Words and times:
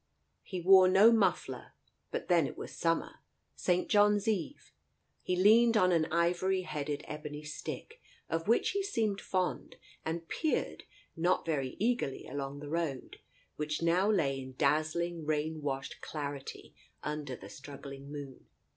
He 0.41 0.59
wore 0.61 0.87
no 0.87 1.11
muffler, 1.11 1.75
but 2.09 2.27
then 2.27 2.47
it 2.47 2.57
was 2.57 2.75
summer— 2.75 3.19
St. 3.55 3.87
John's 3.87 4.27
Eve, 4.27 4.73
He 5.21 5.35
leaned 5.35 5.77
on 5.77 5.91
an 5.91 6.05
ivory 6.11 6.63
headed 6.63 7.03
ebony 7.07 7.43
stick 7.43 8.01
of 8.27 8.47
which 8.47 8.71
he 8.71 8.81
seemed 8.81 9.21
fond, 9.21 9.75
and 10.03 10.27
peered, 10.27 10.85
not 11.15 11.45
very 11.45 11.75
eagerly, 11.77 12.25
along 12.25 12.61
the 12.61 12.69
road, 12.71 13.19
which 13.57 13.83
now 13.83 14.09
lay 14.09 14.39
in 14.39 14.53
dazzling 14.55 15.23
rain 15.23 15.61
washed 15.61 16.01
clarity 16.01 16.73
under 17.03 17.35
the 17.35 17.47
struggling 17.47 18.11
moon. 18.11 18.47